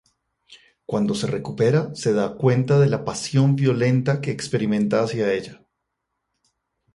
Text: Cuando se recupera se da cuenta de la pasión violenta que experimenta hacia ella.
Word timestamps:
Cuando 0.87 1.13
se 1.13 1.27
recupera 1.27 1.93
se 1.93 2.11
da 2.11 2.33
cuenta 2.35 2.79
de 2.79 2.89
la 2.89 3.05
pasión 3.05 3.55
violenta 3.55 4.19
que 4.19 4.31
experimenta 4.31 5.03
hacia 5.03 5.31
ella. 5.31 5.63